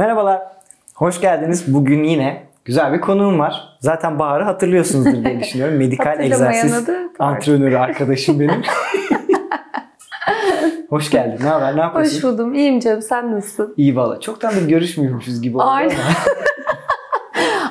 [0.00, 0.42] Merhabalar,
[0.94, 1.74] hoş geldiniz.
[1.74, 3.76] Bugün yine güzel bir konuğum var.
[3.80, 5.76] Zaten Bahar'ı hatırlıyorsunuzdur diye düşünüyorum.
[5.76, 6.88] Medikal egzersiz
[7.18, 8.62] antrenörü arkadaşım benim.
[10.88, 11.44] hoş geldin.
[11.44, 11.76] Ne haber?
[11.76, 12.16] Ne yapıyorsun?
[12.16, 12.54] Hoş buldum.
[12.54, 13.02] İyiyim canım.
[13.02, 13.74] Sen nasılsın?
[13.76, 14.20] İyi valla.
[14.20, 15.96] Çoktan da görüşmüyormuşuz gibi oldu Aynen.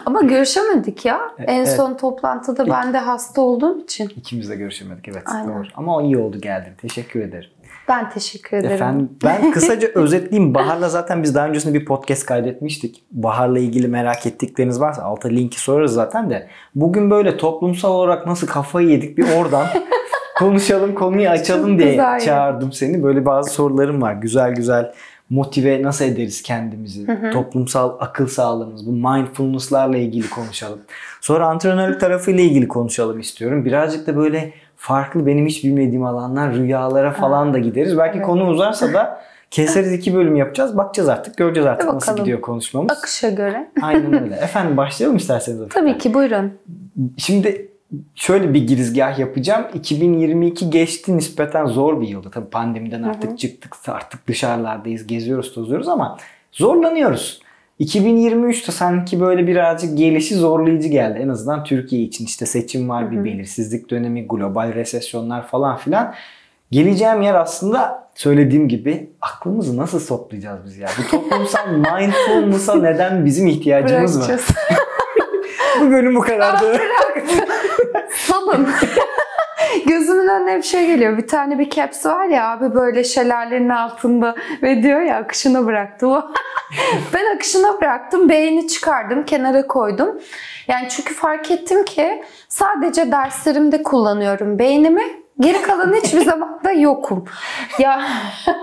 [0.06, 0.22] ama.
[0.28, 1.20] Görüşemedik ya.
[1.38, 1.70] En evet.
[1.70, 4.10] son toplantıda ben de hasta olduğum için.
[4.16, 5.24] İkimiz de görüşemedik evet.
[5.26, 5.48] Aynen.
[5.48, 5.68] Doğru.
[5.76, 6.72] Ama o iyi oldu geldin.
[6.82, 7.50] Teşekkür ederim.
[7.90, 8.76] Ben teşekkür ederim.
[8.76, 10.54] Efendim ben kısaca özetleyeyim.
[10.56, 13.04] Bahar'la zaten biz daha öncesinde bir podcast kaydetmiştik.
[13.12, 16.48] Bahar'la ilgili merak ettikleriniz varsa alta linki sorarız zaten de.
[16.76, 19.68] Bugün böyle toplumsal olarak nasıl kafayı yedik bir oradan
[20.40, 22.20] konuşalım konuyu açalım Çok diye güzel.
[22.20, 23.04] çağırdım seni.
[23.04, 24.14] Böyle bazı sorularım var.
[24.14, 24.94] Güzel güzel
[25.30, 27.08] motive nasıl ederiz kendimizi?
[27.34, 30.80] Toplumsal akıl sağlığımız, bu mindfulness'larla ilgili konuşalım.
[31.22, 33.66] Sonra antrenörlük tarafıyla ilgili konuşalım istiyorum.
[33.66, 37.98] Birazcık da böyle farklı benim hiç bilmediğim alanlar, rüyalara falan da gideriz.
[37.98, 38.28] Belki evet.
[38.28, 40.78] konu uzarsa da keseriz iki bölüm yapacağız.
[40.78, 41.38] Bakacağız artık.
[41.38, 42.26] Göreceğiz artık Hadi nasıl bakalım.
[42.26, 42.92] gidiyor konuşmamız.
[42.92, 43.72] Akışa göre.
[43.82, 44.36] Aynen öyle.
[44.42, 45.70] Efendim başlayalım isterseniz.
[45.70, 46.54] Tabii ki buyurun.
[47.18, 47.72] Şimdi
[48.16, 49.66] şöyle bir girizgah yapacağım.
[49.74, 52.30] 2022 geçti nispeten zor bir yıldı.
[52.32, 56.18] Tabii pandemiden artık çıktık artık dışarılardayız geziyoruz tozuyoruz ama
[56.52, 57.42] zorlanıyoruz.
[57.80, 61.20] 2023'te sanki böyle birazcık gelişi zorlayıcı geldi.
[61.24, 66.14] En azından Türkiye için işte seçim var, bir belirsizlik dönemi, global resesyonlar falan filan.
[66.72, 70.90] Geleceğim yer aslında söylediğim gibi aklımızı nasıl toplayacağız biz ya?
[70.98, 74.40] Bu toplumsal mindfulness'a neden bizim ihtiyacımız var?
[75.82, 76.82] Bu bölüm bu kadardı.
[78.12, 78.68] Salın.
[79.90, 81.18] Gözümün önüne bir şey geliyor.
[81.18, 86.08] Bir tane bir caps var ya abi böyle şelalenin altında ve diyor ya akışına bıraktı
[86.08, 86.32] o.
[87.14, 88.30] ben akışına bıraktım.
[88.30, 89.26] Beğeni çıkardım.
[89.26, 90.22] Kenara koydum.
[90.68, 95.04] Yani çünkü fark ettim ki sadece derslerimde kullanıyorum beynimi.
[95.40, 97.26] Geri kalan hiçbir zaman da yokum.
[97.80, 98.08] Ya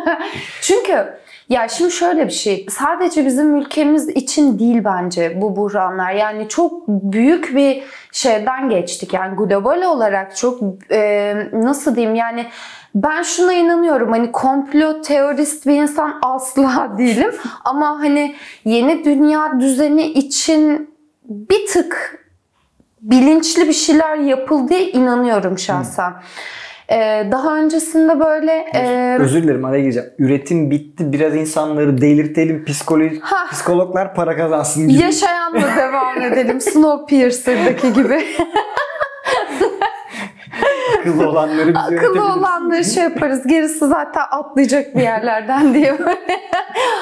[0.60, 2.66] çünkü ya şimdi şöyle bir şey.
[2.70, 6.12] Sadece bizim ülkemiz için değil bence bu buhranlar.
[6.12, 7.82] Yani çok büyük bir
[8.12, 9.12] şeyden geçtik.
[9.12, 10.60] Yani global olarak çok
[10.90, 12.46] e, nasıl diyeyim yani
[12.94, 17.34] ben şuna inanıyorum hani komplo teorist bir insan asla değilim
[17.64, 18.34] ama hani
[18.64, 20.90] yeni dünya düzeni için
[21.24, 22.22] bir tık
[23.00, 26.12] bilinçli bir şeyler yapıldığı inanıyorum şahsen.
[26.90, 30.08] Ee, daha öncesinde böyle e, Özür dilerim araya gireceğim.
[30.18, 31.12] Üretim bitti.
[31.12, 32.64] Biraz insanları delirtelim.
[32.64, 33.46] Psikoloji, Ha.
[33.52, 35.02] psikologlar para kazansın gibi.
[35.02, 36.60] yaşayanla devam edelim.
[36.60, 38.24] Snowpiercer'daki gibi.
[41.00, 43.46] Akıllı olanları biz Akıllı olanları şey yaparız.
[43.46, 46.40] Gerisi zaten atlayacak bir yerlerden diye böyle.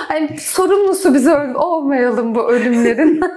[0.08, 3.20] hani sorumlusu biz olmayalım bu ölümlerin.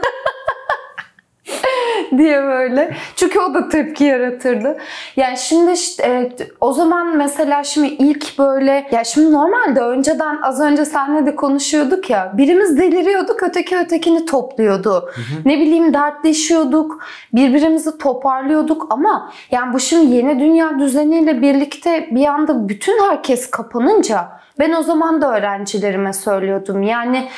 [2.28, 2.96] diye böyle.
[3.16, 4.78] Çünkü o da tepki yaratırdı.
[5.16, 10.62] Yani şimdi işte, e, o zaman mesela şimdi ilk böyle ya şimdi normalde önceden az
[10.62, 15.10] önce seninle de konuşuyorduk ya birimiz deliriyorduk öteki ötekini topluyordu.
[15.46, 17.04] Ne bileyim dertleşiyorduk.
[17.34, 24.30] Birbirimizi toparlıyorduk ama yani bu şimdi yeni dünya düzeniyle birlikte bir anda bütün herkes kapanınca
[24.60, 26.84] ben o zaman da öğrencilerime söylüyordum.
[26.84, 27.30] Yani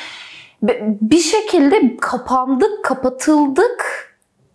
[1.00, 4.09] bir şekilde kapandık, kapatıldık.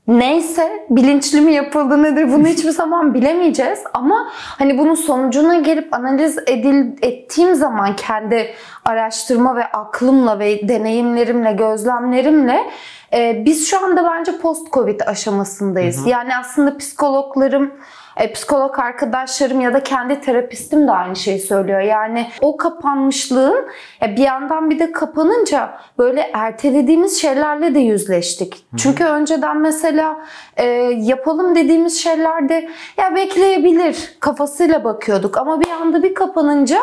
[0.07, 6.37] Neyse bilinçli mi yapıldı nedir bunu hiçbir zaman bilemeyeceğiz ama hani bunun sonucuna gelip analiz
[6.47, 8.53] edil, ettiğim zaman kendi
[8.85, 12.69] araştırma ve aklımla ve deneyimlerimle, gözlemlerimle
[13.13, 16.07] e, biz şu anda bence post-covid aşamasındayız.
[16.07, 17.71] Yani aslında psikologlarım
[18.17, 21.79] e, psikolog arkadaşlarım ya da kendi terapistim de aynı şeyi söylüyor.
[21.79, 23.65] Yani o kapanmışlığın
[24.01, 28.65] e, bir yandan bir de kapanınca böyle ertelediğimiz şeylerle de yüzleştik.
[28.77, 30.17] Çünkü önceden mesela
[30.57, 30.65] e,
[30.97, 36.79] yapalım dediğimiz şeylerde ya bekleyebilir kafasıyla bakıyorduk ama bir anda bir kapanınca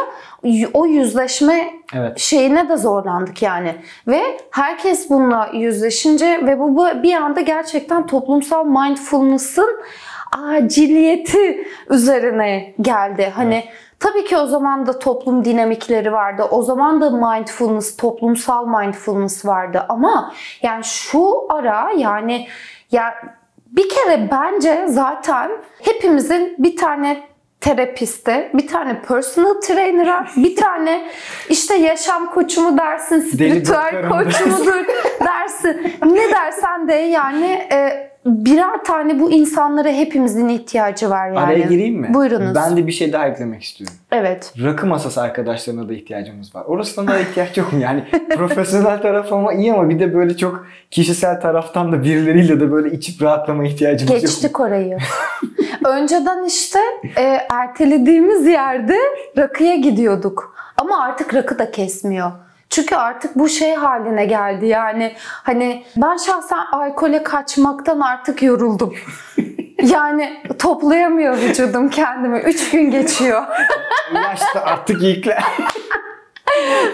[0.72, 2.18] o yüzleşme Evet.
[2.18, 3.74] şeyine de zorlandık yani.
[4.08, 9.80] Ve herkes bununla yüzleşince ve bu bir anda gerçekten toplumsal mindfulness'ın
[10.32, 13.32] aciliyeti üzerine geldi.
[13.34, 13.64] Hani
[14.00, 16.42] tabii ki o zaman da toplum dinamikleri vardı.
[16.50, 20.32] O zaman da mindfulness, toplumsal mindfulness vardı ama
[20.62, 22.48] yani şu ara yani
[22.90, 23.14] ya
[23.66, 25.50] bir kere bence zaten
[25.82, 27.22] hepimizin bir tane
[27.60, 31.10] terapiste, bir tane personal trainer'a, bir tane
[31.48, 34.86] işte yaşam koçu mu dersin, spiritüel doktorum koç mudur
[35.24, 35.92] dersin.
[36.04, 41.38] Ne dersen de yani e, birer tane bu insanlara hepimizin ihtiyacı var yani.
[41.38, 42.14] Araya gireyim mi?
[42.14, 42.54] Buyurunuz.
[42.54, 43.96] Ben de bir şey daha eklemek istiyorum.
[44.12, 44.54] Evet.
[44.62, 46.64] Rakı masası arkadaşlarına da ihtiyacımız var.
[46.64, 47.78] Orasına da ihtiyaç yok mu?
[47.80, 48.04] Yani
[48.36, 52.96] profesyonel taraf ama iyi ama bir de böyle çok kişisel taraftan da birileriyle de böyle
[52.96, 54.28] içip rahatlama ihtiyacımız yok mu?
[54.28, 54.98] Geçtik orayı.
[55.86, 56.78] Önceden işte
[57.18, 58.96] e, ertelediğimiz yerde
[59.38, 60.54] rakıya gidiyorduk.
[60.76, 62.32] Ama artık rakı da kesmiyor.
[62.72, 68.94] Çünkü artık bu şey haline geldi yani hani ben şahsen alkole kaçmaktan artık yoruldum.
[69.82, 72.38] yani toplayamıyor vücudum kendimi.
[72.38, 73.42] Üç gün geçiyor.
[74.14, 75.38] Yaşta artık yükle.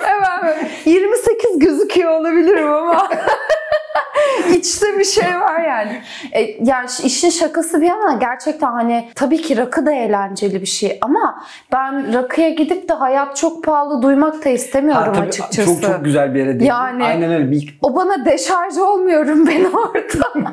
[0.03, 3.11] Böyle 28 gözüküyor olabilirim ama
[4.57, 6.03] içte bir şey var yani.
[6.33, 10.99] E, yani işin şakası bir yana gerçekten hani tabii ki rakı da eğlenceli bir şey
[11.01, 11.43] ama
[11.73, 15.65] ben rakıya gidip de hayat çok pahalı duymak da istemiyorum Ha, açıkçası.
[15.83, 16.65] Çok çok güzel bir yere değindin.
[16.67, 17.51] Yani- Aynen öyle.
[17.51, 20.51] Bir, O bana deşarj olmuyorum ben orada.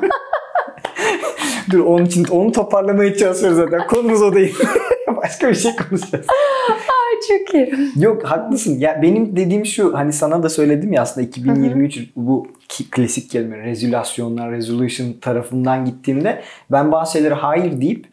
[1.70, 3.86] dur onun için onu toparlamaya çalışıyoruz zaten.
[3.86, 4.58] Konumuz o değil.
[5.16, 6.26] Başka bir şey konuşacağız.
[7.28, 7.74] Çok iyi.
[7.96, 8.78] Yok haklısın.
[8.78, 13.58] Ya benim dediğim şu hani sana da söyledim ya aslında 2023 bu ki- klasik kelime
[13.58, 16.42] rezülasyonlar, resolution tarafından gittiğimde
[16.72, 18.06] ben bazı şeylere hayır deyip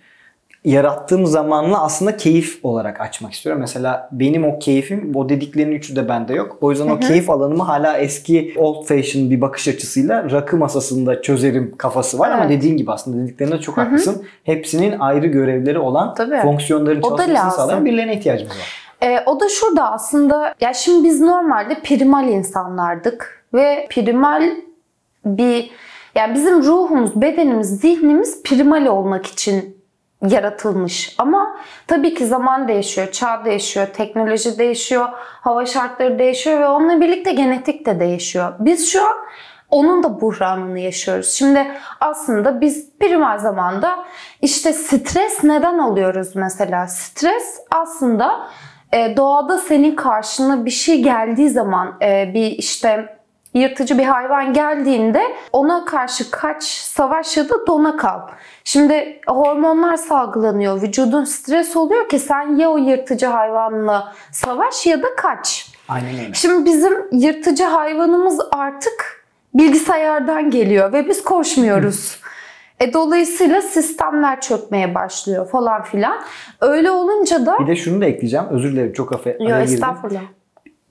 [0.66, 3.62] yarattığım zamanla aslında keyif olarak açmak istiyorum.
[3.62, 6.58] Mesela benim o keyfim o dediklerinin üçü de bende yok.
[6.62, 11.74] O yüzden o keyif alanımı hala eski old fashion bir bakış açısıyla rakı masasında çözerim
[11.78, 12.58] kafası var ama Evet.
[12.58, 14.24] dediğin gibi aslında dediklerinde çok haklısın.
[14.44, 16.42] Hepsinin ayrı görevleri olan Tabii.
[16.42, 18.83] fonksiyonların çalışmasını sağlayan birilerine ihtiyacımız var.
[19.04, 24.52] E, o da şurada aslında ya şimdi biz normalde primal insanlardık ve primal
[25.26, 25.72] bir
[26.16, 29.84] yani bizim ruhumuz, bedenimiz, zihnimiz primal olmak için
[30.28, 31.16] yaratılmış.
[31.18, 31.58] Ama
[31.88, 35.10] tabii ki zaman değişiyor, çağ değişiyor, teknoloji değişiyor,
[35.42, 38.54] hava şartları değişiyor ve onunla birlikte genetik de değişiyor.
[38.60, 39.16] Biz şu an
[39.70, 41.30] onun da buhranını yaşıyoruz.
[41.30, 44.06] Şimdi aslında biz primal zamanda
[44.42, 46.88] işte stres neden oluyoruz mesela?
[46.88, 48.48] Stres aslında
[48.94, 53.18] e, doğada senin karşına bir şey geldiği zaman e, bir işte
[53.54, 58.20] yırtıcı bir hayvan geldiğinde ona karşı kaç, savaş ya da dona kal.
[58.64, 60.82] Şimdi hormonlar salgılanıyor.
[60.82, 65.72] Vücudun stres oluyor ki sen ya o yırtıcı hayvanla savaş ya da kaç.
[65.90, 66.34] Aynen öyle.
[66.34, 72.20] Şimdi bizim yırtıcı hayvanımız artık bilgisayardan geliyor ve biz koşmuyoruz.
[72.84, 76.18] E dolayısıyla sistemler çökmeye başlıyor falan filan.
[76.62, 78.46] Öyle olunca da Bir de şunu da ekleyeceğim.
[78.50, 79.74] Özür dilerim çok afe, Yo, araya girdim.
[79.74, 80.22] estağfurullah.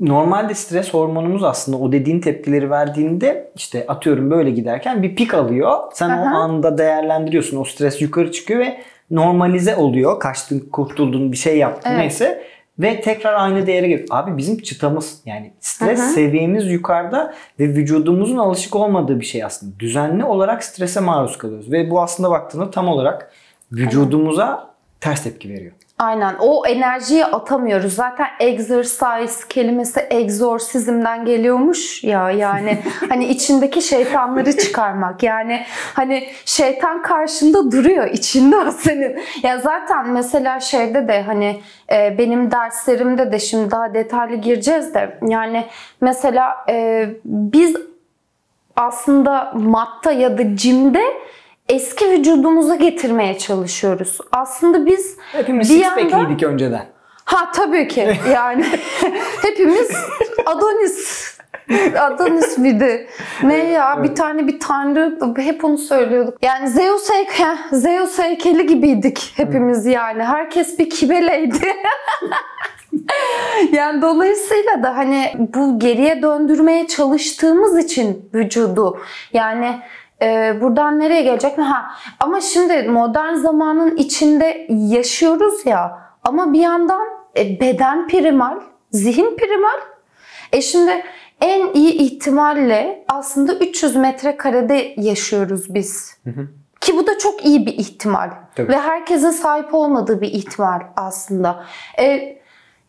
[0.00, 5.78] Normalde stres hormonumuz aslında o dediğin tepkileri verdiğinde işte atıyorum böyle giderken bir pik alıyor.
[5.92, 6.36] Sen o Aha.
[6.36, 7.60] anda değerlendiriyorsun.
[7.60, 8.80] O stres yukarı çıkıyor ve
[9.10, 10.20] normalize oluyor.
[10.20, 12.00] Kaçtın, kurtuldun, bir şey yaptın Evet.
[12.00, 12.42] neyse.
[12.78, 14.08] Ve tekrar aynı değere geliyor.
[14.10, 16.08] Abi bizim çıtamız yani stres Hı hı.
[16.08, 19.80] seviyemiz yukarıda ve vücudumuzun alışık olmadığı bir şey aslında.
[19.80, 21.72] Düzenli olarak strese maruz kalıyoruz.
[21.72, 23.32] Ve bu aslında baktığında tam olarak
[23.72, 25.72] vücudumuza ters tepki veriyor.
[26.02, 27.94] Aynen o enerjiyi atamıyoruz.
[27.94, 32.78] Zaten exercise kelimesi egzorsizmden geliyormuş ya yani
[33.08, 35.22] hani içindeki şeytanları çıkarmak.
[35.22, 35.64] Yani
[35.94, 39.20] hani şeytan karşında duruyor içinde o senin.
[39.42, 41.60] Ya zaten mesela şeyde de hani
[41.92, 45.66] e, benim derslerimde de şimdi daha detaylı gireceğiz de yani
[46.00, 47.76] mesela e, biz
[48.76, 51.02] aslında matta ya da cimde
[51.68, 54.18] eski vücudumuza getirmeye çalışıyoruz.
[54.32, 56.86] Aslında biz Hepimiz bir six yanda- pack'liydik önceden.
[57.24, 58.64] Ha tabii ki yani
[59.42, 59.90] hepimiz
[60.46, 61.32] Adonis
[61.98, 63.08] Adonis miydi?
[63.42, 66.38] Ne ya bir tane bir tanrı hep onu söylüyorduk.
[66.42, 70.22] Yani Zeus, heyke, Zeus heykeli gibiydik hepimiz yani.
[70.24, 71.56] Herkes bir kibeleydi.
[73.72, 79.00] yani dolayısıyla da hani bu geriye döndürmeye çalıştığımız için vücudu
[79.32, 79.78] yani
[80.22, 81.64] e, buradan nereye gelecek mi?
[81.64, 87.02] Ha, ama şimdi modern zamanın içinde yaşıyoruz ya ama bir yandan
[87.36, 88.60] e, beden primal,
[88.90, 89.80] zihin primal.
[90.52, 91.04] E şimdi
[91.40, 96.16] en iyi ihtimalle aslında 300 metrekarede yaşıyoruz biz.
[96.80, 98.30] Ki bu da çok iyi bir ihtimal.
[98.54, 98.68] Tabii.
[98.68, 101.64] Ve herkesin sahip olmadığı bir ihtimal aslında.
[101.98, 102.36] E,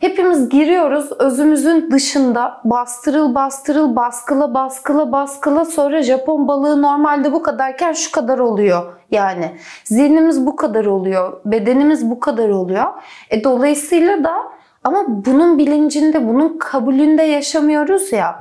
[0.03, 7.93] hepimiz giriyoruz özümüzün dışında bastırıl bastırıl baskıla baskıla baskıla sonra Japon balığı normalde bu kadarken
[7.93, 8.83] şu kadar oluyor.
[9.12, 9.51] Yani
[9.83, 12.86] zihnimiz bu kadar oluyor, bedenimiz bu kadar oluyor.
[13.29, 14.36] E, dolayısıyla da
[14.83, 18.39] ama bunun bilincinde, bunun kabulünde yaşamıyoruz ya.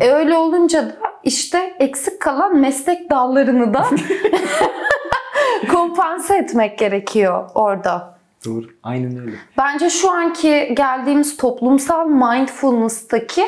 [0.00, 3.84] E öyle olunca da işte eksik kalan meslek dallarını da
[5.72, 8.17] kompanse etmek gerekiyor orada.
[8.44, 8.64] Doğru.
[8.82, 9.36] Aynen öyle.
[9.58, 13.44] Bence şu anki geldiğimiz toplumsal mindfulness'taki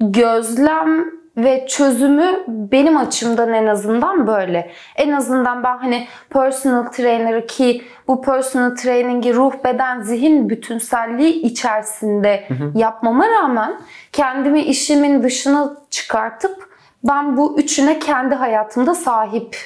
[0.00, 1.04] gözlem
[1.36, 4.70] ve çözümü benim açımdan en azından böyle.
[4.96, 12.48] En azından ben hani personal trainer'ı ki bu personal training'i ruh, beden, zihin bütünselliği içerisinde
[12.74, 13.80] yapmama rağmen
[14.12, 16.72] kendimi işimin dışına çıkartıp
[17.04, 19.56] ben bu üçüne kendi hayatımda sahip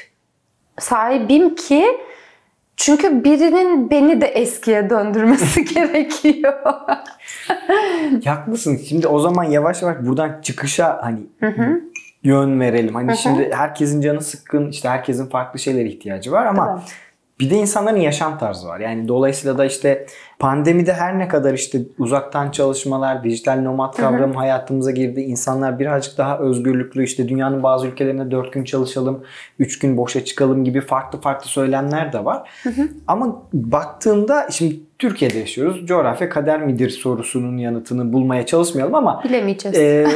[0.78, 1.86] sahibim ki
[2.76, 6.54] Çünkü birinin beni de eskiye döndürmesi gerekiyor.
[8.24, 8.76] Haklısın.
[8.76, 11.20] Şimdi o zaman yavaş yavaş buradan çıkışa hani
[12.22, 12.94] yön verelim.
[12.94, 16.80] Hani şimdi herkesin canı sıkkın, işte herkesin farklı şeylere ihtiyacı var ama Tabii.
[17.40, 18.80] Bir de insanların yaşam tarzı var.
[18.80, 20.06] Yani dolayısıyla da işte
[20.38, 25.20] pandemide her ne kadar işte uzaktan çalışmalar, dijital nomad kavramı hayatımıza girdi.
[25.20, 29.24] İnsanlar birazcık daha özgürlüklü işte dünyanın bazı ülkelerinde 4 gün çalışalım,
[29.58, 32.50] 3 gün boşa çıkalım gibi farklı farklı söylemler de var.
[33.06, 35.86] Ama baktığında şimdi Türkiye'de yaşıyoruz.
[35.86, 39.78] Coğrafya kader midir sorusunun yanıtını bulmaya çalışmayalım ama Bilemeyeceğiz.
[39.78, 40.06] ee,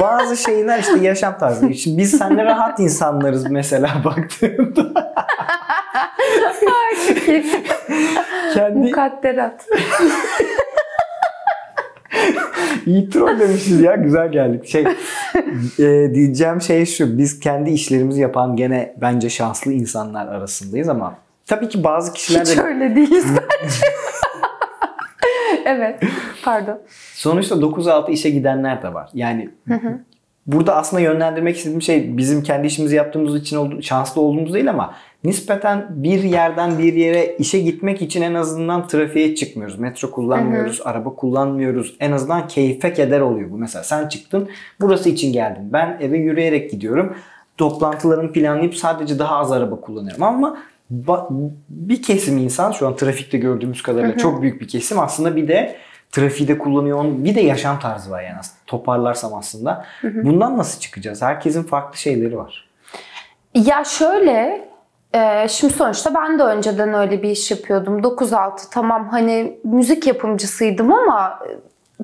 [0.00, 1.74] bazı şeyler işte yaşam tarzı.
[1.74, 5.14] Şimdi biz seninle rahat insanlarız mesela baktığımda.
[8.54, 9.66] Kendi Mukadderat.
[12.86, 14.66] iyi trollemişiz ya güzel geldik.
[14.68, 14.84] Şey
[15.78, 21.14] e, diyeceğim şey şu biz kendi işlerimizi yapan gene bence şanslı insanlar arasındayız ama
[21.46, 23.74] tabii ki bazı kişiler Hiç de öyle değiliz bence.
[25.64, 26.00] evet.
[26.44, 26.80] Pardon.
[27.14, 29.10] sonuçta 9-6 işe gidenler de var.
[29.14, 29.50] Yani
[30.46, 34.94] burada aslında yönlendirmek istediğim şey bizim kendi işimizi yaptığımız için oldu, şanslı olduğumuz değil ama
[35.24, 39.78] nispeten bir yerden bir yere işe gitmek için en azından trafiğe çıkmıyoruz.
[39.78, 41.96] Metro kullanmıyoruz, araba kullanmıyoruz.
[42.00, 43.58] En azından keyfe keder oluyor bu.
[43.58, 44.48] Mesela sen çıktın,
[44.80, 45.72] burası için geldin.
[45.72, 47.16] Ben eve yürüyerek gidiyorum.
[47.56, 50.58] Toplantılarımı planlayıp sadece daha az araba kullanıyorum ama
[51.68, 55.76] bir kesim insan şu an trafikte gördüğümüz kadarıyla çok büyük bir kesim aslında bir de
[56.10, 57.04] trafiği de kullanıyor.
[57.04, 58.58] Bir de yaşam tarzı var yani aslında.
[58.66, 59.84] Toparlarsam aslında.
[60.02, 61.22] Bundan nasıl çıkacağız?
[61.22, 62.68] Herkesin farklı şeyleri var.
[63.54, 64.68] Ya şöyle,
[65.14, 68.00] e, şimdi sonuçta ben de önceden öyle bir iş yapıyordum.
[68.00, 71.58] 9-6 tamam hani müzik yapımcısıydım ama e,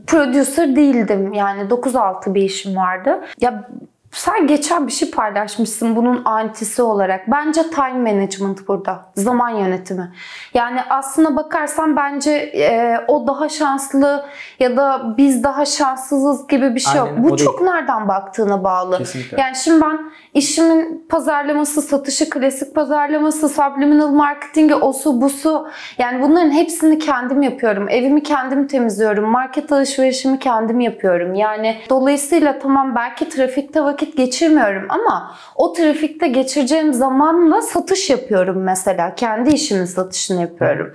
[0.07, 1.33] producer değildim.
[1.33, 3.25] Yani 9-6 bir işim vardı.
[3.41, 3.69] Ya
[4.13, 7.31] sen geçen bir şey paylaşmışsın bunun antisi olarak.
[7.31, 9.11] Bence time management burada.
[9.15, 10.13] Zaman yönetimi.
[10.55, 14.25] Yani aslına bakarsan bence e, o daha şanslı
[14.59, 17.25] ya da biz daha şanssızız gibi bir şey Aynen, yok.
[17.25, 17.51] Bu o değil.
[17.51, 18.99] çok nereden baktığına bağlı.
[18.99, 19.41] Kesinlikle.
[19.41, 19.99] Yani şimdi ben
[20.35, 27.89] işimin pazarlaması, satışı, klasik pazarlaması, subliminal marketingi, osu busu yani bunların hepsini kendim yapıyorum.
[27.89, 29.25] Evimi kendim temizliyorum.
[29.25, 31.35] Market alışverişimi kendim yapıyorum.
[31.35, 39.15] Yani dolayısıyla tamam belki trafikte vakit geçirmiyorum ama o trafikte geçireceğim zamanla satış yapıyorum mesela.
[39.15, 40.95] Kendi işimin satışını yapıyorum.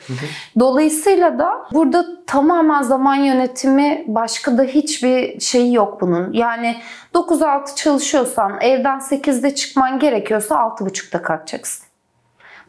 [0.60, 6.34] Dolayısıyla da burada tamamen zaman yönetimi başka da hiçbir şeyi yok bunun.
[6.34, 6.76] Yani
[7.14, 11.86] 9-6 çalışıyorsan evden 8'de çıkman gerekiyorsa 6.30'da kalkacaksın.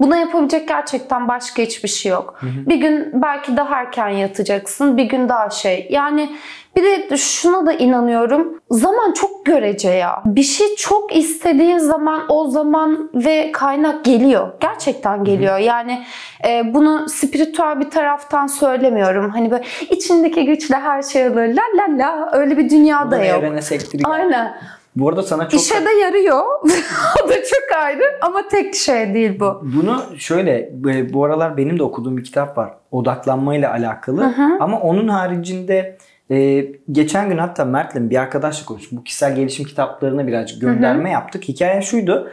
[0.01, 2.41] Buna yapabilecek gerçekten başka hiçbir şey yok.
[2.43, 5.87] Bir gün belki daha erken yatacaksın, bir gün daha şey.
[5.91, 6.37] Yani
[6.77, 8.61] bir de şuna da inanıyorum.
[8.71, 10.23] Zaman çok görece ya.
[10.25, 14.49] Bir şey çok istediğin zaman o zaman ve kaynak geliyor.
[14.61, 15.59] Gerçekten geliyor.
[15.59, 16.05] Yani
[16.49, 19.31] e, bunu spiritüel bir taraftan söylemiyorum.
[19.31, 21.49] Hani böyle içindeki güçle her şey alır.
[21.49, 23.39] La la la öyle bir dünya da Buradan yok.
[23.39, 24.11] evrene sektiriyor.
[24.11, 24.55] Aynen.
[24.97, 26.43] Bu arada sana çok İşe de yarıyor.
[27.25, 29.61] o da çok ayrı ama tek şey değil bu.
[29.77, 30.71] Bunu şöyle
[31.13, 32.75] bu aralar benim de okuduğum bir kitap var.
[32.91, 34.35] Odaklanmayla alakalı.
[34.61, 35.97] Ama onun haricinde
[36.31, 38.99] e, geçen gün hatta Mert'le bir arkadaşla konuştuk.
[38.99, 41.49] Bu kişisel gelişim kitaplarına birazcık gönderme yaptık.
[41.49, 42.31] Hikaye şuydu.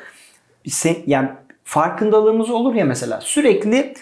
[0.67, 1.29] Sen, yani
[1.63, 3.93] farkındalığımız olur ya mesela sürekli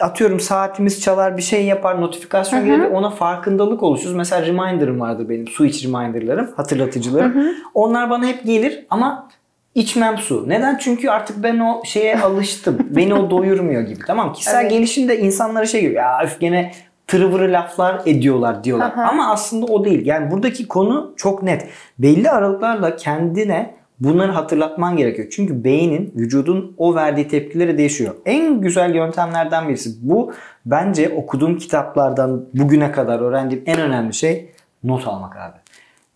[0.00, 4.14] atıyorum saatimiz çalar bir şey yapar notifikasyon gelir ona farkındalık oluşuruz.
[4.14, 7.54] Mesela reminder'ım vardır benim su iç reminder'larım hatırlatıcılarım.
[7.74, 9.28] Onlar bana hep gelir ama
[9.74, 10.48] içmem su.
[10.48, 10.78] Neden?
[10.78, 12.78] Çünkü artık ben o şeye alıştım.
[12.90, 14.00] Beni o doyurmuyor gibi.
[14.06, 14.70] Tamam kişisel Evet.
[14.70, 16.02] gelişimde insanlara şey geliyor.
[16.02, 16.72] Ya öf gene
[17.06, 18.92] tırıvırı laflar ediyorlar diyorlar.
[18.92, 19.02] Aha.
[19.02, 20.06] Ama aslında o değil.
[20.06, 21.68] Yani buradaki konu çok net.
[21.98, 25.28] Belli aralıklarla kendine bunları hatırlatman gerekiyor.
[25.30, 28.14] Çünkü beynin, vücudun o verdiği tepkileri değişiyor.
[28.26, 29.90] En güzel yöntemlerden birisi.
[30.02, 30.32] Bu
[30.66, 34.52] bence okuduğum kitaplardan bugüne kadar öğrendiğim en önemli şey
[34.84, 35.56] not almak abi.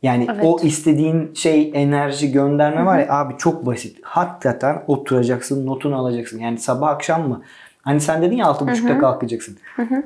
[0.03, 0.45] Yani Evet.
[0.45, 3.99] o istediğin şey enerji gönderme var ya abi çok basit.
[4.03, 6.39] Hakikaten oturacaksın, notunu alacaksın.
[6.39, 7.43] Yani sabah akşam mı?
[7.87, 9.59] Hani sen dedin ya 6.30'da kalkacaksın.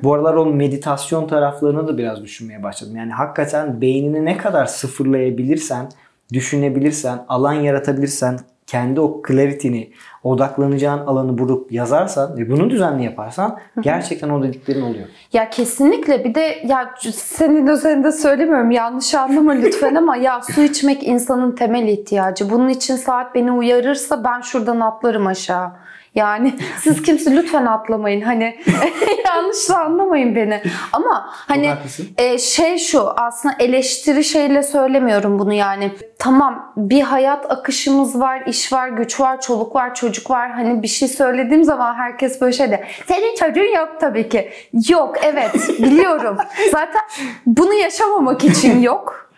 [0.03, 2.95] Bu aralar o meditasyon taraflarını da biraz düşünmeye başladım.
[2.95, 5.89] Yani hakikaten beynini ne kadar sıfırlayabilirsen,
[6.33, 9.91] düşünebilirsen, alan yaratabilirsen, kendi o clarity'ni,
[10.23, 15.07] odaklanacağın alanı bulup yazarsan ve bunu düzenli yaparsan gerçekten o dediklerin oluyor.
[15.33, 21.03] Ya kesinlikle bir de ya senin özelinde söylemiyorum yanlış anlama lütfen ama ya su içmek
[21.03, 22.49] insanın temel ihtiyacı.
[22.49, 25.71] Bunun için saat beni uyarırsa ben şuradan atlarım aşağı.
[26.15, 28.21] Yani siz kimse lütfen atlamayın.
[28.21, 28.59] Hani
[29.25, 30.61] yanlış anlamayın beni.
[30.93, 31.73] Ama hani
[32.17, 35.91] e, şey şu aslında eleştiri şeyle söylemiyorum bunu yani.
[36.19, 40.51] Tamam bir hayat akışımız var, iş var, güç var, çoluk var, çocuk var.
[40.51, 44.51] Hani bir şey söylediğim zaman herkes böyle şey de senin çocuğun yok tabii ki.
[44.89, 46.37] Yok evet biliyorum.
[46.71, 47.01] Zaten
[47.45, 49.31] bunu yaşamamak için yok.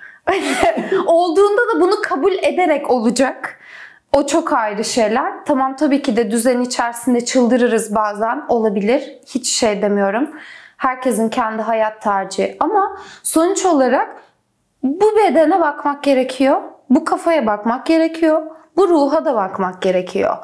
[1.06, 3.60] Olduğunda da bunu kabul ederek olacak.
[4.13, 5.46] O çok ayrı şeyler.
[5.46, 8.46] Tamam tabii ki de düzen içerisinde çıldırırız bazen.
[8.50, 9.20] Olabilir.
[9.27, 10.29] Hiç şey demiyorum.
[10.77, 12.58] Herkesin kendi hayat tercihi.
[12.60, 14.10] Ama sonuç olarak
[14.84, 16.62] bu bedene bakmak gerekiyor.
[16.89, 18.41] Bu kafaya bakmak gerekiyor.
[18.77, 20.38] Bu ruha da bakmak gerekiyor.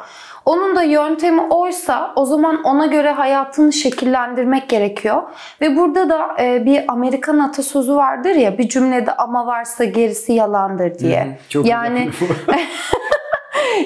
[0.46, 5.24] Onun da yöntemi oysa o zaman ona göre hayatını şekillendirmek gerekiyor.
[5.62, 11.00] Ve burada da e, bir Amerikan atasözü vardır ya bir cümlede ama varsa gerisi yalandır
[11.00, 11.40] diye.
[11.50, 12.10] Çok yani.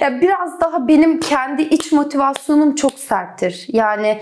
[0.01, 3.65] ya biraz daha benim kendi iç motivasyonum çok serttir.
[3.67, 4.21] Yani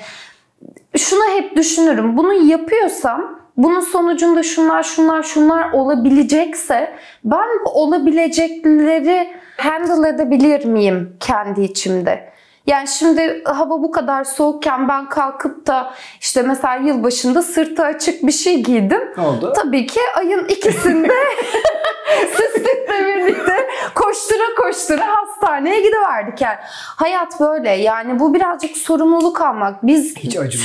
[0.97, 2.17] şunu hep düşünürüm.
[2.17, 12.31] Bunu yapıyorsam bunun sonucunda şunlar şunlar şunlar olabilecekse ben olabilecekleri handle edebilir miyim kendi içimde?
[12.67, 18.31] Yani şimdi hava bu kadar soğukken ben kalkıp da işte mesela yılbaşında sırtı açık bir
[18.31, 19.01] şey giydim.
[19.17, 19.53] ne oldu?
[19.55, 21.07] Tabii ki ayın ikisinde
[22.37, 26.57] sistemle birlikte koştura koştura hastaneye gidiverdik yani.
[26.95, 29.83] Hayat böyle yani bu birazcık sorumluluk almak.
[29.83, 30.13] Biz.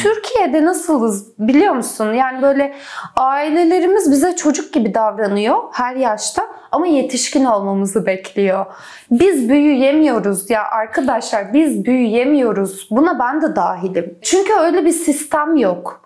[0.03, 2.13] Türkiye'de nasılız biliyor musun?
[2.13, 2.75] Yani böyle
[3.17, 8.67] ailelerimiz bize çocuk gibi davranıyor her yaşta ama yetişkin olmamızı bekliyor.
[9.11, 12.89] Biz büyüyemiyoruz ya arkadaşlar biz büyüyemiyoruz.
[12.91, 14.19] Buna ben de dahilim.
[14.23, 16.06] Çünkü öyle bir sistem yok.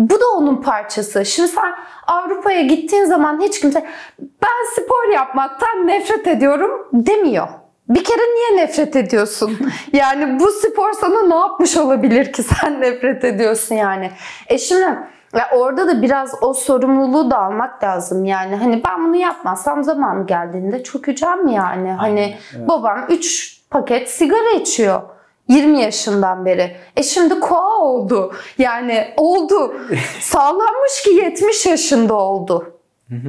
[0.00, 1.24] Bu da onun parçası.
[1.24, 1.74] Şimdi sen
[2.06, 3.86] Avrupa'ya gittiğin zaman hiç kimse
[4.18, 7.48] ben spor yapmaktan nefret ediyorum demiyor.
[7.88, 9.58] Bir kere niye nefret ediyorsun?
[9.92, 14.10] Yani bu spor sana ne yapmış olabilir ki sen nefret ediyorsun yani.
[14.48, 14.98] E şimdi
[15.34, 18.24] ya orada da biraz o sorumluluğu da almak lazım.
[18.24, 21.90] Yani hani ben bunu yapmazsam zaman geldiğinde çökeceğim yani.
[21.90, 22.68] Hani evet.
[22.68, 25.02] babam 3 paket sigara içiyor.
[25.50, 26.76] 20 yaşından beri.
[26.96, 28.34] E şimdi koa oldu.
[28.58, 29.74] Yani oldu.
[30.20, 32.76] Sağlanmış ki 70 yaşında oldu.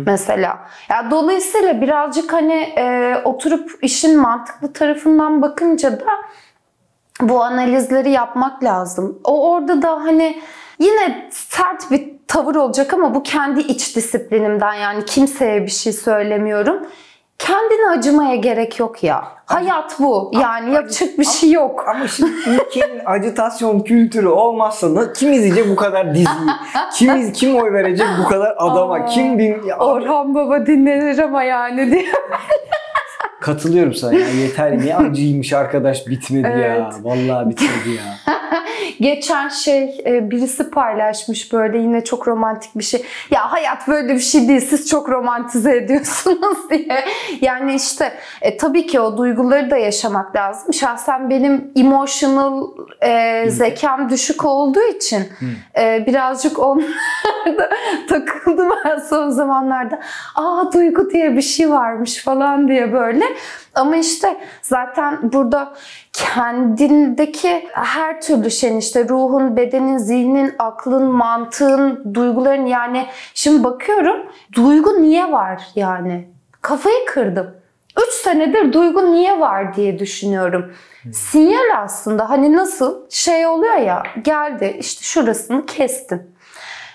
[0.05, 0.59] Mesela.
[0.89, 6.05] Ya dolayısıyla birazcık hani e, oturup işin mantıklı tarafından bakınca da
[7.21, 9.19] bu analizleri yapmak lazım.
[9.23, 10.41] O orada da hani
[10.79, 16.87] yine sert bir tavır olacak ama bu kendi iç disiplinimden yani kimseye bir şey söylemiyorum.
[17.45, 19.23] Kendine acımaya gerek yok ya.
[19.45, 20.31] Hayat bu.
[20.41, 21.85] Yani yapacak bir şey yok.
[21.87, 26.49] Ama şimdi ülkenin acitasyon kültürü olmazsa kim izleyecek bu kadar diziyi?
[26.93, 28.95] Kim, kim oy verecek bu kadar adama?
[28.95, 29.63] Aa, kim bin...
[29.63, 32.05] Ya, Orhan Baba dinlenir ama yani diye.
[33.41, 34.27] katılıyorum sana ya.
[34.27, 36.75] Yeter ne acıymış arkadaş bitmedi ya.
[36.75, 36.93] Evet.
[37.03, 38.35] Vallahi bitmedi ya.
[38.99, 43.05] Geçen şey e, birisi paylaşmış böyle yine çok romantik bir şey.
[43.31, 47.05] Ya hayat böyle bir şey değil siz çok romantize ediyorsunuz diye.
[47.41, 50.73] Yani işte e, tabii ki o duyguları da yaşamak lazım.
[50.73, 52.67] Şahsen benim emotional
[53.01, 55.23] e, zekam düşük olduğu için
[55.77, 56.59] e, birazcık
[57.41, 57.69] onlarda
[58.09, 59.99] takıldım ben son zamanlarda.
[60.35, 63.25] Aa duygu diye bir şey varmış falan diye böyle.
[63.75, 65.73] Ama işte zaten burada
[66.13, 74.17] kendindeki her türlü şeyin işte ruhun, bedenin, zihnin, aklın, mantığın, duyguların yani şimdi bakıyorum
[74.53, 76.29] duygu niye var yani?
[76.61, 77.61] Kafayı kırdım.
[78.07, 80.73] 3 senedir duygu niye var diye düşünüyorum.
[81.13, 86.30] Sinyal aslında hani nasıl şey oluyor ya geldi işte şurasını kestin.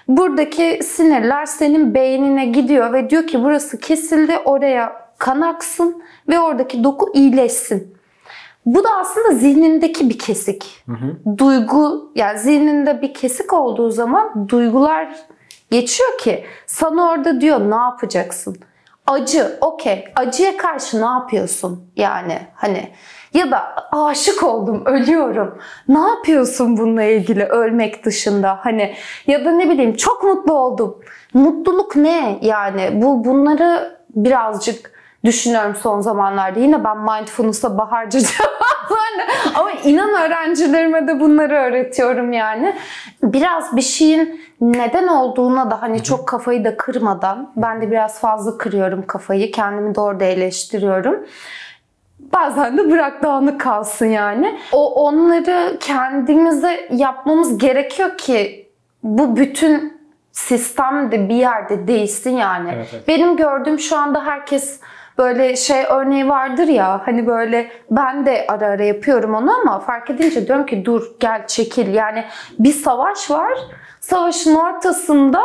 [0.08, 6.84] Buradaki sinirler senin beynine gidiyor ve diyor ki burası kesildi oraya kan aksın ve oradaki
[6.84, 7.96] doku iyileşsin.
[8.66, 10.84] Bu da aslında zihnindeki bir kesik.
[11.38, 15.16] Duygu yani zihninde bir kesik olduğu zaman duygular
[15.70, 18.56] geçiyor ki sana orada diyor ne yapacaksın?
[19.06, 20.04] Acı, okey.
[20.16, 21.90] Acıya karşı ne yapıyorsun?
[21.96, 22.92] Yani hani
[23.34, 25.58] ya da aşık oldum, ölüyorum.
[25.88, 28.58] Ne yapıyorsun bununla ilgili ölmek dışında?
[28.62, 28.94] Hani
[29.26, 30.98] ya da ne bileyim çok mutlu oldum.
[31.34, 32.38] Mutluluk ne?
[32.42, 34.90] Yani bu bunları birazcık
[35.24, 36.60] düşünüyorum son zamanlarda.
[36.60, 38.18] Yine ben mindfulness'a baharca
[38.88, 42.76] cevaplarla ama inan öğrencilerime de bunları öğretiyorum yani.
[43.22, 48.58] Biraz bir şeyin neden olduğuna da hani çok kafayı da kırmadan ben de biraz fazla
[48.58, 49.52] kırıyorum kafayı.
[49.52, 51.26] Kendimi de orada eleştiriyorum.
[52.18, 54.58] Bazen de bırak dağınık kalsın yani.
[54.72, 58.68] O onları kendimize yapmamız gerekiyor ki
[59.02, 59.96] bu bütün
[60.32, 62.70] sistem de bir yerde değişsin yani.
[62.74, 63.08] Evet, evet.
[63.08, 64.80] Benim gördüğüm şu anda herkes
[65.18, 70.10] böyle şey örneği vardır ya hani böyle ben de ara ara yapıyorum onu ama fark
[70.10, 71.94] edince diyorum ki dur gel çekil.
[71.94, 72.24] Yani
[72.58, 73.58] bir savaş var.
[74.00, 75.42] Savaşın ortasında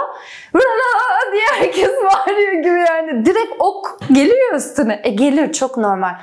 [0.55, 3.25] "Rana!" diye herkes bağırıyor gibi yani.
[3.25, 5.01] Direkt ok geliyor üstüne.
[5.03, 6.15] E gelir çok normal.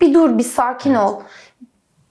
[0.00, 1.20] Bir dur bir sakin ol.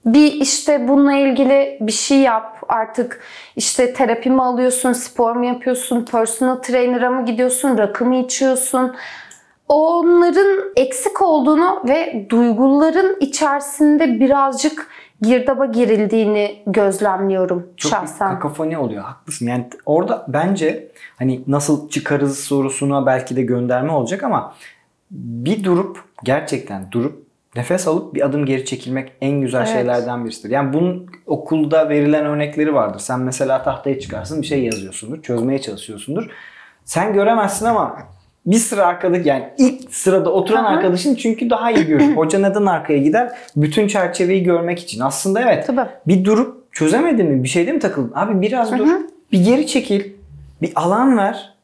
[0.06, 3.20] Bir işte bununla ilgili bir şey yap artık
[3.56, 8.96] işte terapi mi alıyorsun, spor mu yapıyorsun, personal trainer'a mı gidiyorsun, rakı mı içiyorsun?
[9.68, 14.88] Onların eksik olduğunu ve duyguların içerisinde birazcık
[15.22, 18.30] girdaba girildiğini gözlemliyorum Çok şahsen.
[18.30, 19.02] bir kakafoni oluyor.
[19.02, 19.46] Haklısın.
[19.46, 24.54] Yani orada bence hani nasıl çıkarız sorusuna belki de gönderme olacak ama
[25.10, 27.26] bir durup gerçekten durup
[27.56, 29.68] nefes alıp bir adım geri çekilmek en güzel Evet.
[29.72, 30.50] şeylerden birisidir.
[30.50, 32.98] Yani bunun okulda verilen örnekleri vardır.
[33.00, 35.22] Sen mesela tahtaya çıkarsın bir şey yazıyorsundur.
[35.22, 36.30] Çözmeye çalışıyorsundur.
[36.84, 37.96] Sen göremezsin ama
[38.46, 40.74] bir sıra arkadaki yani ilk sırada oturan Aha.
[40.74, 42.12] arkadaşın çünkü daha iyi görür.
[42.16, 43.32] Hoca neden arkaya gider?
[43.56, 45.00] Bütün çerçeveyi görmek için.
[45.00, 45.66] Aslında evet.
[45.66, 45.90] Tabii.
[46.06, 47.42] Bir durup çözemedin mi?
[47.42, 48.12] Bir şeyde mi takıldın?
[48.14, 48.88] Abi biraz dur.
[49.32, 50.12] Bir geri çekil.
[50.62, 51.54] Bir alan ver.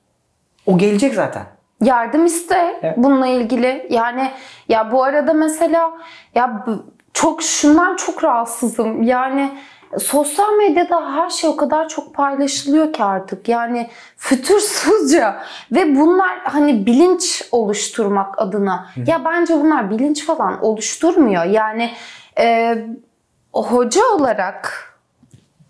[0.66, 1.42] O gelecek zaten.
[1.82, 2.96] Yardım iste Evet.
[2.96, 3.86] bununla ilgili.
[3.90, 4.30] Yani
[4.68, 5.92] ya bu arada mesela
[6.34, 6.66] ya
[7.12, 9.02] çok şundan çok rahatsızım.
[9.02, 9.50] Yani
[10.00, 13.48] sosyal medyada her şey o kadar çok paylaşılıyor ki artık.
[13.48, 18.86] Yani fütursuzca ve bunlar hani bilinç oluşturmak adına.
[19.06, 21.44] Ya bence bunlar bilinç falan oluşturmuyor.
[21.44, 21.90] Yani
[22.38, 22.76] e,
[23.52, 24.92] hoca olarak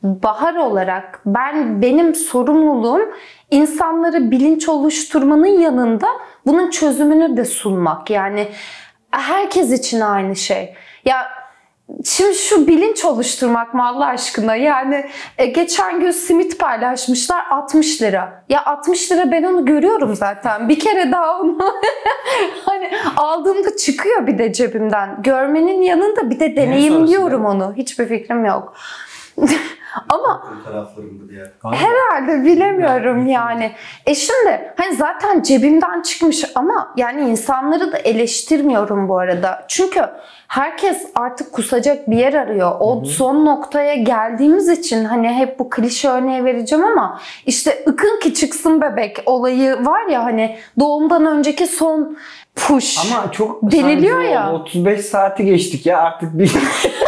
[0.02, 3.14] Bahar olarak ben benim sorumluluğum
[3.50, 6.06] insanları bilinç oluşturmanın yanında
[6.46, 8.10] bunun çözümünü de sunmak.
[8.10, 8.48] Yani
[9.10, 10.74] herkes için aynı şey.
[11.04, 11.41] Ya
[12.04, 14.56] Şimdi şu bilinç oluşturmak mı Allah aşkına?
[14.56, 18.44] Yani e, geçen gün simit paylaşmışlar 60 lira.
[18.48, 20.68] Ya 60 lira ben onu görüyorum zaten.
[20.68, 21.58] Bir kere daha onu
[22.64, 25.22] hani aldığımda çıkıyor bir de cebimden.
[25.22, 27.74] Görmenin yanında bir de deneyimliyorum onu.
[27.76, 28.74] Hiçbir fikrim yok.
[30.08, 30.44] Ama.
[31.76, 33.72] Herhalde bilemiyorum yani.
[34.06, 39.64] E şimdi hani zaten cebimden çıkmış ama yani insanları da eleştirmiyorum bu arada.
[39.68, 40.00] Çünkü
[40.48, 42.72] herkes artık kusacak bir yer arıyor.
[42.80, 48.34] O son noktaya geldiğimiz için hani hep bu klişe örneği vereceğim ama işte ıkın ki
[48.34, 52.16] çıksın bebek olayı var ya hani doğumdan önceki son
[52.54, 52.98] push.
[52.98, 54.50] Ama çok Deniliyor ya.
[54.52, 54.62] oldu.
[54.62, 56.52] 35 saati geçtik ya artık bir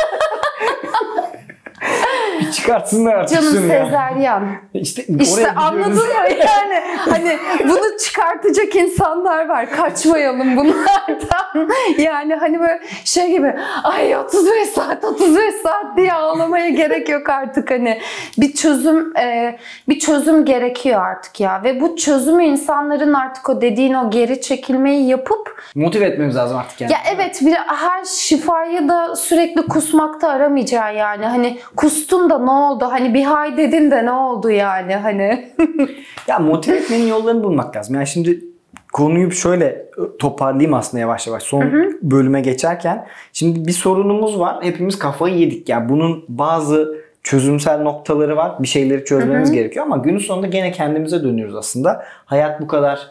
[2.64, 3.84] çıkartsınlar artık Canım şunu ya.
[3.84, 4.44] sezeryan.
[4.74, 12.80] İşte, İşte anladın mı yani hani bunu çıkartacak insanlar var kaçmayalım bunlardan yani hani böyle
[13.04, 18.00] şey gibi ay 35 saat 35 saat diye ağlamaya gerek yok artık hani
[18.38, 23.94] bir çözüm e, bir çözüm gerekiyor artık ya ve bu çözümü insanların artık o dediğin
[23.94, 26.92] o geri çekilmeyi yapıp Motive etmemiz lazım artık yani.
[26.92, 30.64] ya evet bir her şifayı da sürekli kusmakta aramayacaksın
[30.98, 31.26] yani.
[31.26, 32.84] Hani kustun da ne oldu?
[32.84, 35.48] Hani bir hay dedin de ne oldu yani hani.
[36.28, 37.94] Ya motive etmenin yollarını bulmak lazım.
[37.94, 38.44] Yani şimdi
[38.92, 39.86] konuyu şöyle
[40.18, 41.62] toparlayayım aslında yavaş yavaş son
[42.02, 43.06] bölüme geçerken.
[43.32, 44.56] Şimdi bir sorunumuz var.
[44.62, 45.68] Hepimiz kafayı yedik.
[45.68, 48.62] Yani bunun bazı çözümsel noktaları var.
[48.62, 52.04] Bir şeyleri çözmemiz gerekiyor ama günün sonunda gene kendimize dönüyoruz aslında.
[52.24, 53.10] Hayat bu kadar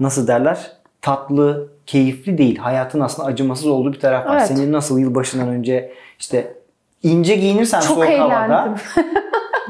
[0.00, 0.72] nasıl derler?
[1.02, 2.58] Tatlı, keyifli değil.
[2.58, 4.36] Hayatın aslında acımasız olduğu bir taraf var.
[4.38, 4.46] Evet.
[4.46, 6.54] Senin nasıl yılbaşından önce işte
[7.02, 8.74] ince giyinirsen Çok soğuk havada eğlendim.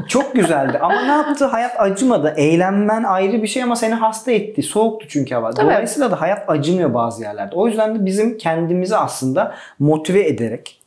[0.08, 1.44] çok güzeldi ama ne yaptı?
[1.44, 2.34] Hayat acımadı.
[2.36, 4.62] Eğlenmen ayrı bir şey ama seni hasta etti.
[4.62, 5.50] Soğuktu çünkü hava.
[5.50, 5.66] Tabii.
[5.66, 7.56] Dolayısıyla da hayat acımıyor bazı yerlerde.
[7.56, 10.82] O yüzden de bizim kendimizi aslında motive ederek,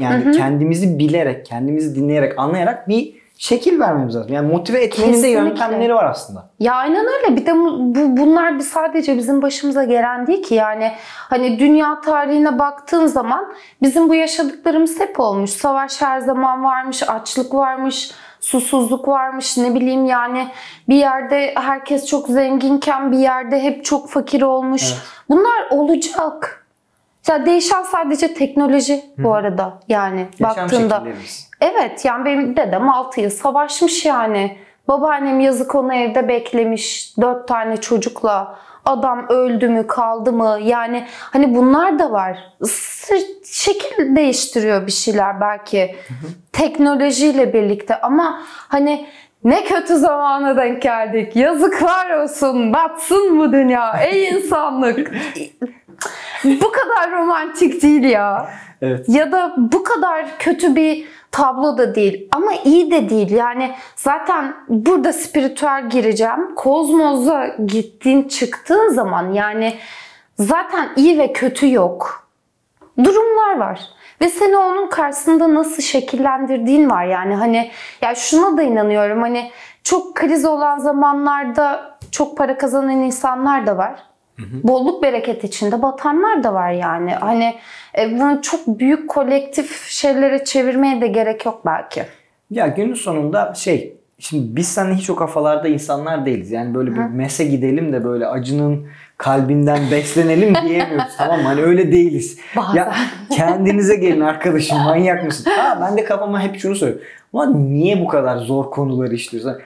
[0.00, 4.32] yani kendimizi bilerek, kendimizi dinleyerek, anlayarak bir şekil vermemiz lazım.
[4.32, 6.48] Yani motive etmenin de yöntemleri var aslında.
[6.60, 7.36] Ya aynen öyle.
[7.36, 10.54] Bir de bu, bu- bunlar bir sadece bizim başımıza gelen değil ki.
[10.54, 15.50] Yani hani dünya tarihine baktığın zaman bizim bu yaşadıklarımız hep olmuş.
[15.50, 19.56] Savaş her zaman varmış, açlık varmış, susuzluk varmış.
[19.58, 20.48] Ne bileyim yani
[20.88, 24.82] bir yerde herkes çok zenginken bir yerde hep çok fakir olmuş.
[24.92, 25.02] Evet.
[25.28, 26.58] Bunlar olacak.
[27.28, 30.94] Ya değişen sadece teknoloji bu arada yani Yaşam baktığında.
[30.94, 31.50] şekillerimiz.
[31.62, 34.58] Evet yani benim dedem 6 yıl savaşmış yani.
[34.88, 37.14] Babaannem yazık onu evde beklemiş.
[37.20, 38.58] Dört tane çocukla.
[38.84, 40.58] Adam öldü mü kaldı mı?
[40.62, 42.38] Yani hani bunlar da var.
[43.44, 45.96] Şekil değiştiriyor bir şeyler belki.
[46.52, 49.06] Teknolojiyle birlikte ama hani
[49.44, 51.36] ne kötü zamana denk geldik.
[51.36, 52.72] Yazıklar olsun.
[52.72, 53.96] Batsın bu dünya.
[54.02, 55.12] Ey insanlık.
[56.44, 58.50] bu kadar romantik değil ya.
[58.82, 59.08] Evet.
[59.08, 63.30] Ya da bu kadar kötü bir tablo da değil ama iyi de değil.
[63.30, 66.54] Yani zaten burada spiritüel gireceğim.
[66.54, 69.74] Kozmoza gittiğin çıktığın zaman yani
[70.38, 72.28] zaten iyi ve kötü yok.
[73.04, 73.80] Durumlar var.
[74.20, 77.04] Ve seni onun karşısında nasıl şekillendirdiğin var.
[77.04, 77.70] Yani hani
[78.02, 79.20] ya şuna da inanıyorum.
[79.20, 79.50] Hani
[79.84, 84.11] çok kriz olan zamanlarda çok para kazanan insanlar da var.
[84.38, 87.14] Bolluk bereket içinde batanlar da var yani.
[87.14, 87.54] Hani
[87.98, 92.02] e, bunu çok büyük kolektif şeylere çevirmeye de gerek yok belki.
[92.50, 96.50] Ya günün sonunda şey şimdi biz seninle hiç o kafalarda insanlar değiliz.
[96.50, 98.86] Yani böyle bir mese gidelim de böyle acının
[99.18, 101.46] kalbinden beslenelim diyemiyoruz tamam mı?
[101.48, 102.38] Hani öyle değiliz.
[102.56, 102.74] Bazen.
[102.76, 102.94] Ya
[103.30, 105.50] kendinize gelin arkadaşım manyak mısın?
[105.56, 107.06] Ha ben de kafama hep şunu söylüyorum.
[107.32, 109.56] Ulan niye bu kadar zor konuları işliyoruz?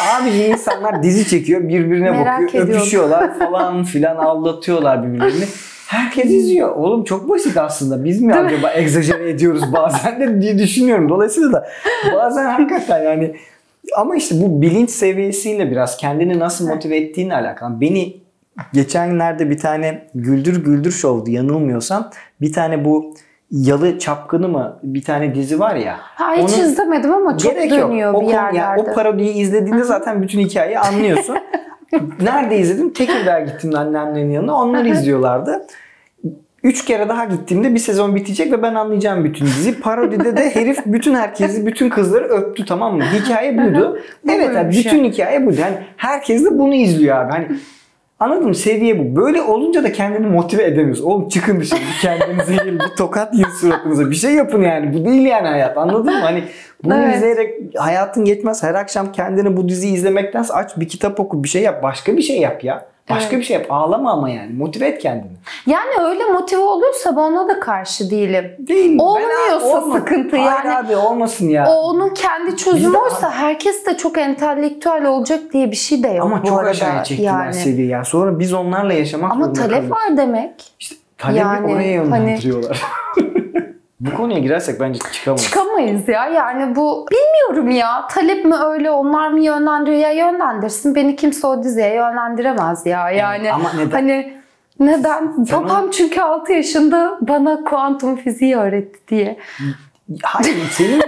[0.00, 2.80] Abi insanlar dizi çekiyor birbirine Merak bakıyor ediyorum.
[2.82, 5.44] öpüşüyorlar falan filan aldatıyorlar birbirlerini.
[5.86, 6.68] Herkes izliyor.
[6.76, 8.04] Oğlum çok basit aslında.
[8.04, 11.08] Biz mi acaba egzajere ediyoruz bazen de diye düşünüyorum.
[11.08, 11.68] Dolayısıyla da
[12.14, 13.36] bazen hakikaten yani
[13.96, 17.80] ama işte bu bilinç seviyesiyle biraz kendini nasıl motive ettiğinle alakalı.
[17.80, 18.16] Beni
[18.72, 22.10] geçenlerde bir tane Güldür Güldür Show'du yanılmıyorsam.
[22.40, 23.14] Bir tane bu
[23.58, 25.96] Yalı Çapkını mı bir tane dizi var ya.
[26.00, 28.14] Ha, hiç Onun- izlemedim ama çok Gerek dönüyor yok.
[28.14, 28.58] O, bir konu- yerlerde.
[28.58, 31.36] yani o parodiyi izlediğinde zaten bütün hikayeyi anlıyorsun.
[32.20, 32.92] Nerede izledim?
[32.92, 34.54] Tekirdağ gittim annemlerin yanına.
[34.54, 35.66] Onları izliyorlardı.
[36.62, 39.80] Üç kere daha gittiğimde bir sezon bitecek ve ben anlayacağım bütün dizi.
[39.80, 43.04] Parodide de herif bütün herkesi, bütün kızları öptü tamam mı?
[43.04, 43.98] Hikaye buydu.
[44.26, 45.60] Bu evet abi bütün hikaye buydu.
[45.60, 47.32] Yani herkes de bunu izliyor abi.
[47.32, 47.48] Hani
[48.24, 48.54] Anladın mı?
[48.54, 49.20] Seviye bu.
[49.20, 51.04] Böyle olunca da kendini motive edemiyorsun.
[51.04, 51.80] Oğlum çıkın dışarı.
[52.02, 52.78] Kendinize gelin.
[52.78, 54.10] Bir tokat yiyin suratınıza.
[54.10, 54.94] Bir şey yapın yani.
[54.94, 55.78] Bu değil yani hayat.
[55.78, 56.20] Anladın mı?
[56.20, 56.44] Hani
[56.84, 57.16] bunu Evet.
[57.16, 58.62] izleyerek hayatın yetmez.
[58.62, 61.44] Her akşam kendini bu diziyi izlemektense aç bir kitap oku.
[61.44, 61.82] Bir şey yap.
[61.82, 62.86] Başka bir şey yap ya.
[63.10, 63.38] Başka Evet.
[63.38, 63.66] bir şey yap.
[63.70, 64.52] Ağlama ama yani.
[64.52, 65.32] Motive et kendini.
[65.66, 68.44] Yani öyle motive oluyorsa ben ona da karşı değilim.
[68.58, 68.98] Değil.
[68.98, 70.76] Olmuyorsa Ben- olma- sıkıntı Hayır yani.
[70.76, 71.66] abi olmasın ya.
[71.68, 76.26] O onun kendi çözümü oysa herkes de çok entelektüel olacak diye bir şey de yok
[76.26, 76.70] ama bu çok arada.
[76.70, 77.54] aşağıya çektiler yani.
[77.54, 77.90] seviyeyi.
[77.90, 79.90] Yani sonra biz onlarla yaşamak Ama talep kalıyoruz.
[79.90, 80.74] var demek.
[80.80, 82.82] İşte talebi Yani oraya hani- yönlendiriyorlar.
[84.00, 85.44] Bu konuya girersek bence çıkamayız.
[85.44, 86.26] Çıkamayız ya.
[86.26, 88.06] Yani bu bilmiyorum ya.
[88.10, 90.94] Talep mi öyle onlar mı yönlendiriyor ya yönlendirsin.
[90.94, 93.10] Beni kimse o diziye yönlendiremez ya.
[93.10, 93.90] Yani Ama neden?
[93.90, 94.32] hani
[94.80, 95.44] neden?
[95.48, 99.38] Sen Babam çünkü 6 yaşında bana kuantum fiziği öğretti diye.
[100.22, 101.02] Hayır senin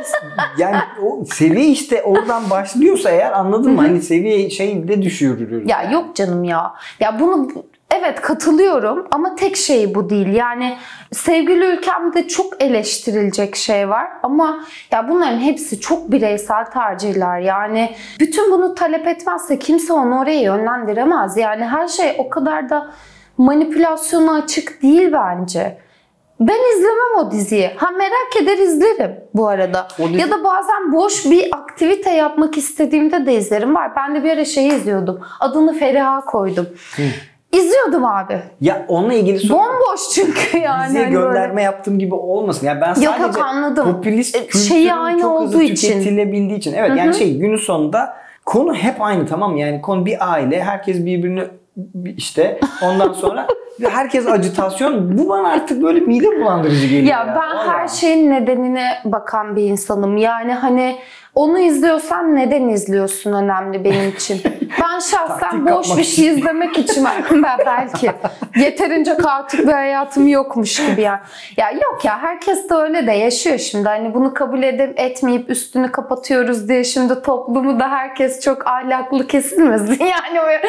[0.59, 3.81] yani o seviye işte oradan başlıyorsa eğer anladın mı?
[3.83, 5.71] Hani seviye şey de düşürürüz.
[5.71, 6.75] Ya yok canım ya.
[7.01, 7.49] Ya bunu
[7.95, 10.27] evet katılıyorum ama tek şey bu değil.
[10.35, 10.77] Yani
[11.13, 17.39] sevgili ülkemde çok eleştirilecek şey var ama ya bunların hepsi çok bireysel tercihler.
[17.41, 21.37] Yani bütün bunu talep etmezse kimse onu oraya yönlendiremez.
[21.37, 22.91] Yani her şey o kadar da
[23.39, 25.79] manipülasyona açık değil bence.
[26.41, 27.71] Ben izlemem o diziyi.
[27.77, 29.89] Ha merak eder izlerim bu arada.
[29.99, 33.93] Dizi- Ya da bazen boş bir aktivite yapmak istediğimde de izlerim var.
[33.97, 35.21] Ben de bir ara şeyi izliyordum.
[35.41, 36.67] Adını Feriha koydum.
[37.57, 38.41] İzliyordum abi.
[38.61, 40.87] Ya onunla ilgili soru Bomboş çünkü yani.
[40.89, 41.27] diziye hani böyle.
[41.27, 42.67] gönderme yaptığım gibi olmasın.
[42.67, 43.93] Yani ben Yok, sadece yok, anladım.
[43.93, 45.89] popülist E, şeyi aynı çok hızlı olduğu için.
[45.89, 46.75] tüketilebildiği için.
[46.75, 49.57] Evet yani şey günün sonunda konu hep aynı tamam?
[49.57, 50.63] Yani konu bir aile.
[50.63, 51.43] Herkes birbirini
[52.17, 53.47] işte ondan sonra
[53.91, 55.19] herkes acitasyon.
[55.19, 57.03] Bu bana artık böyle mide bulandırıcı geliyor.
[57.13, 57.99] Ya ben her Vallahi.
[58.01, 60.17] şeyin nedenine bakan bir insanım.
[60.17, 60.97] Yani hani
[61.37, 64.41] onu izliyorsan neden izliyorsun önemli benim için.
[64.83, 68.11] Ben şahsen boş bir şey izlemek için ben belki
[68.57, 71.19] yeterince kaotik bir hayatım yokmuş gibi yani.
[71.57, 73.89] Ya yok ya herkes de öyle de yaşıyor şimdi.
[73.89, 80.05] Hani bunu kabul edip etmeyip üstünü kapatıyoruz diye şimdi toplumu da herkes çok ahlaklı kesilmesin.
[80.07, 80.61] Yani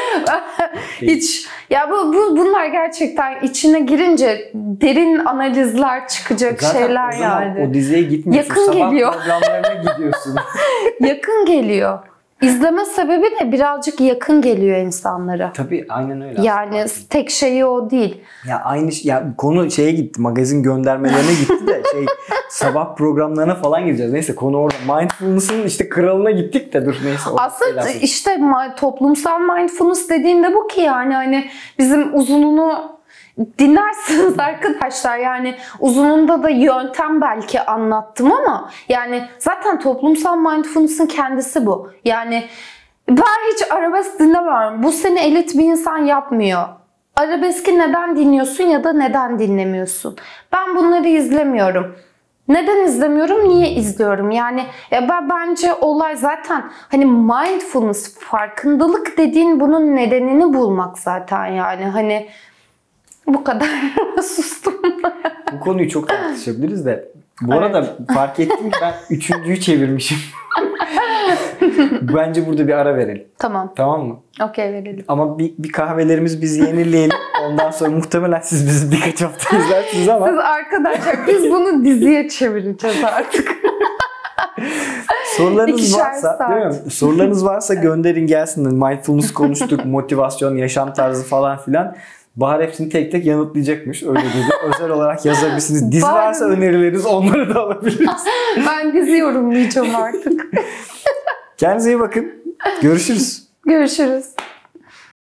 [1.02, 7.42] hiç ya bu, bu bunlar gerçekten içine girince derin analizler çıkacak Zaten şeyler o zaman
[7.42, 7.68] yani.
[7.70, 8.50] o diziye gitmiyorsun.
[8.50, 9.14] Yakın Sabah geliyor.
[9.14, 10.36] programlarına gidiyorsun.
[11.00, 12.00] Yakın geliyor.
[12.42, 15.54] İzleme sebebi de birazcık yakın geliyor insanlara.
[15.54, 16.42] Tabii aynen öyle.
[16.42, 18.22] Yani tek şeyi o değil.
[18.48, 20.22] Ya aynı şey- ya konu şeye gitti.
[20.22, 22.06] Magazin göndermelerine gitti de şey
[22.50, 24.14] sabah programlarına falan gireceğiz.
[24.14, 24.96] Neyse konu orada.
[24.96, 27.30] Mindfulness'ın işte kralına gittik de dur neyse.
[27.38, 28.00] Aslında telafi.
[28.00, 28.40] işte
[28.78, 32.97] toplumsal mindfulness dediğinde bu ki yani hani bizim uzununu
[33.60, 41.92] dinlersiniz arkadaşlar yani uzununda da yöntem belki anlattım ama yani zaten toplumsal mindfulness'ın kendisi bu.
[42.06, 42.48] Yani
[43.10, 44.84] ben hiç arabesk dinlemiyorum.
[44.84, 46.68] Bu seni elit bir insan yapmıyor.
[47.16, 50.18] Arabeski neden dinliyorsun ya da neden dinlemiyorsun?
[50.54, 51.96] Ben bunları izlemiyorum.
[52.48, 53.50] Neden izlemiyorum?
[53.50, 54.32] Niye izliyorum?
[54.32, 61.86] Yani ya ben bence olay zaten hani mindfulness, farkındalık dediğin bunun nedenini bulmak zaten yani
[61.86, 62.30] hani
[63.28, 63.70] bu kadar
[64.24, 64.74] sustum.
[65.54, 67.12] Bu konuyu çok tartışabiliriz de.
[67.42, 67.64] Bu Evet.
[67.64, 70.18] arada fark ettim ki ben üçüncüyü çevirmişim.
[72.02, 73.28] Bence burada bir ara verelim.
[73.40, 73.74] Tamam.
[73.76, 74.20] Tamam mı?
[74.44, 75.06] Okey verelim.
[75.08, 77.18] Ama bir, bir kahvelerimiz bizi yenileyelim.
[77.46, 83.04] Ondan sonra muhtemelen siz bizi birkaç hafta izlersiniz ama Siz arkadaşlar biz bunu diziye çevireceğiz
[83.04, 83.56] artık.
[85.38, 86.52] sorularınız İkişer varsa saat.
[86.56, 86.92] değil mi?
[86.92, 88.74] Sorularınız varsa gönderin gelsin.
[88.86, 91.96] Mindfulness konuştuk, motivasyon, yaşam tarzı falan filan.
[92.38, 94.04] Bahar hepsini tek tek yanıtlayacakmış.
[94.04, 94.46] Öyle dedi.
[94.76, 95.92] Özel olarak yazabilirsiniz.
[95.92, 98.10] Dizi Bahar- varsa önerileriniz onları da alabiliriz.
[98.68, 100.48] ben dizi yorumlayacağım artık.
[101.58, 102.32] Kendinize iyi bakın.
[102.82, 103.44] Görüşürüz.
[103.66, 104.26] Görüşürüz.